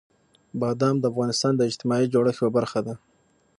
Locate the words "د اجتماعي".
1.55-2.05